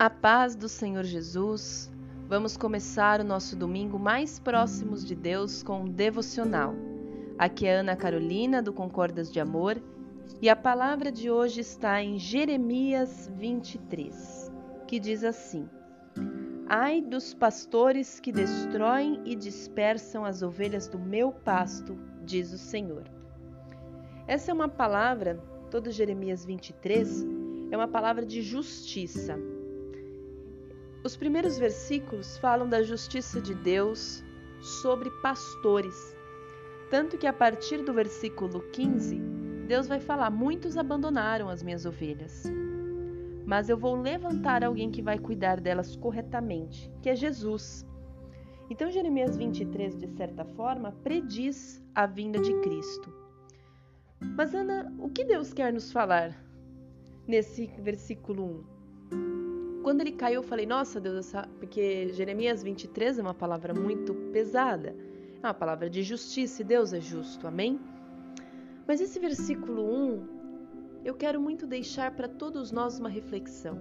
[0.00, 1.92] A paz do Senhor Jesus.
[2.26, 6.74] Vamos começar o nosso domingo mais próximos de Deus com um devocional.
[7.38, 9.78] Aqui é Ana Carolina do Concordas de Amor
[10.40, 14.50] e a palavra de hoje está em Jeremias 23,
[14.88, 15.68] que diz assim:
[16.66, 21.94] Ai dos pastores que destroem e dispersam as ovelhas do meu pasto,
[22.24, 23.04] diz o Senhor.
[24.26, 25.38] Essa é uma palavra,
[25.70, 27.26] todo Jeremias 23,
[27.70, 29.38] é uma palavra de justiça
[31.02, 34.22] os primeiros versículos falam da justiça de Deus
[34.60, 36.16] sobre pastores.
[36.90, 39.18] Tanto que a partir do versículo 15,
[39.66, 42.44] Deus vai falar: Muitos abandonaram as minhas ovelhas,
[43.46, 47.86] mas eu vou levantar alguém que vai cuidar delas corretamente, que é Jesus.
[48.68, 53.12] Então, Jeremias 23, de certa forma, prediz a vinda de Cristo.
[54.20, 56.36] Mas, Ana, o que Deus quer nos falar
[57.26, 58.79] nesse versículo 1?
[59.82, 61.48] Quando ele caiu, eu falei, nossa Deus, essa...
[61.58, 64.94] porque Jeremias 23 é uma palavra muito pesada.
[65.42, 67.80] É uma palavra de justiça e Deus é justo, amém?
[68.86, 70.40] Mas esse versículo 1,
[71.04, 73.78] eu quero muito deixar para todos nós uma reflexão.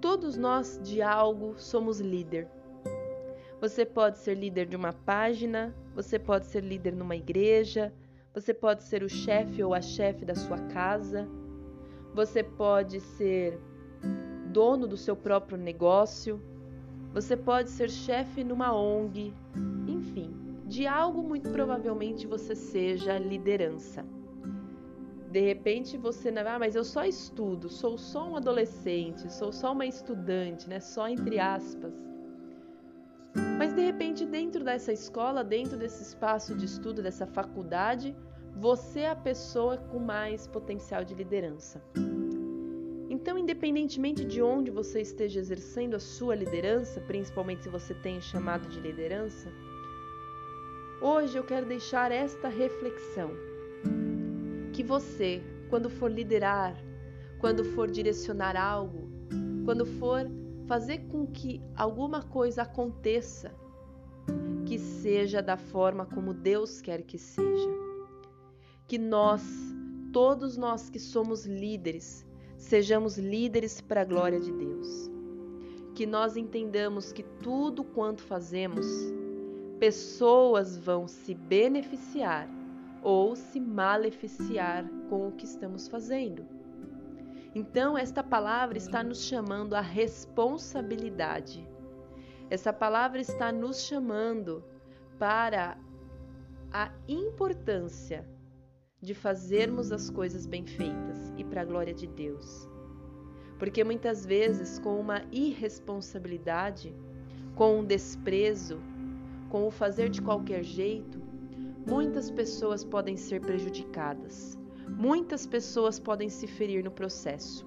[0.00, 2.46] Todos nós de algo somos líder.
[3.60, 7.92] Você pode ser líder de uma página, você pode ser líder numa igreja,
[8.32, 11.28] você pode ser o chefe ou a chefe da sua casa,
[12.14, 13.58] você pode ser
[14.58, 16.42] dono do seu próprio negócio,
[17.14, 19.32] você pode ser chefe numa ONG,
[19.86, 20.34] enfim,
[20.66, 24.04] de algo muito provavelmente você seja liderança.
[25.30, 29.70] De repente você não, ah, mas eu só estudo, sou só um adolescente, sou só
[29.70, 30.80] uma estudante, né?
[30.80, 31.94] Só entre aspas.
[33.56, 38.12] Mas de repente dentro dessa escola, dentro desse espaço de estudo, dessa faculdade,
[38.56, 41.80] você é a pessoa com mais potencial de liderança.
[43.58, 48.78] Independentemente de onde você esteja exercendo a sua liderança, principalmente se você tem chamado de
[48.78, 49.48] liderança,
[51.02, 53.32] hoje eu quero deixar esta reflexão:
[54.72, 56.76] que você, quando for liderar,
[57.40, 59.10] quando for direcionar algo,
[59.64, 60.30] quando for
[60.68, 63.52] fazer com que alguma coisa aconteça,
[64.66, 67.70] que seja da forma como Deus quer que seja.
[68.86, 69.42] Que nós,
[70.12, 72.27] todos nós que somos líderes,
[72.58, 75.10] sejamos líderes para a glória de Deus.
[75.94, 78.86] Que nós entendamos que tudo quanto fazemos,
[79.78, 82.48] pessoas vão se beneficiar
[83.02, 86.44] ou se maleficiar com o que estamos fazendo.
[87.54, 91.66] Então, esta palavra está nos chamando à responsabilidade.
[92.50, 94.64] Essa palavra está nos chamando
[95.18, 95.78] para
[96.72, 98.26] a importância
[99.00, 102.68] de fazermos as coisas bem feitas e para a glória de Deus.
[103.58, 106.94] Porque muitas vezes, com uma irresponsabilidade,
[107.54, 108.78] com um desprezo,
[109.48, 111.20] com o fazer de qualquer jeito,
[111.86, 114.58] muitas pessoas podem ser prejudicadas,
[114.88, 117.66] muitas pessoas podem se ferir no processo.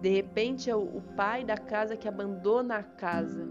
[0.00, 3.46] De repente, é o pai da casa que abandona a casa.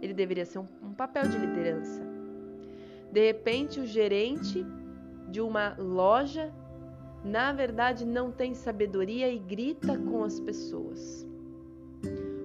[0.00, 2.02] Ele deveria ser um, papel de liderança.
[3.12, 4.64] De repente, o gerente
[5.32, 6.52] de uma loja,
[7.24, 11.26] na verdade não tem sabedoria e grita com as pessoas.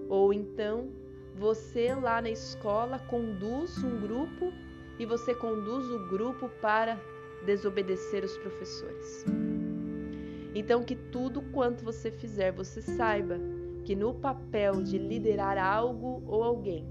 [0.07, 0.89] Ou então,
[1.35, 4.53] você lá na escola conduz um grupo
[4.97, 6.97] e você conduz o grupo para
[7.45, 9.25] desobedecer os professores.
[10.55, 13.37] Então, que tudo quanto você fizer, você saiba
[13.83, 16.87] que no papel de liderar algo ou alguém,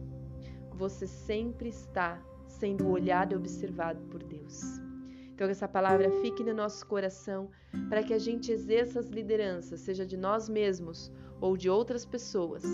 [0.74, 4.86] você sempre está sendo olhado e observado por Deus.
[5.36, 7.50] Então, que essa palavra fique no nosso coração
[7.90, 12.64] para que a gente exerça as lideranças, seja de nós mesmos ou de outras pessoas,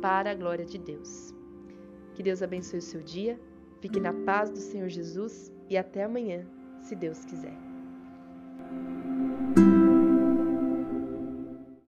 [0.00, 1.32] para a glória de Deus.
[2.14, 3.38] Que Deus abençoe o seu dia,
[3.80, 6.44] fique na paz do Senhor Jesus e até amanhã,
[6.80, 7.56] se Deus quiser.